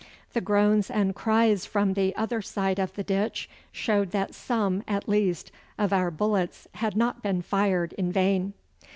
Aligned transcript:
The 0.33 0.41
groans 0.41 0.89
and 0.89 1.13
cries 1.13 1.67
from 1.67 1.93
the 1.93 2.15
other 2.15 2.41
side 2.41 2.79
of 2.79 2.91
the 2.95 3.03
ditch 3.03 3.47
showed 3.71 4.09
that 4.09 4.33
some, 4.33 4.81
at 4.87 5.07
least, 5.07 5.51
of 5.77 5.93
our 5.93 6.09
bullets 6.09 6.67
had 6.73 6.97
not 6.97 7.21
been 7.21 7.43
fired 7.43 7.93
in 7.99 8.11
vain. 8.11 8.53